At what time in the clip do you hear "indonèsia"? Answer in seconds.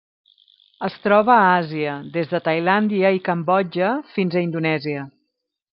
4.49-5.11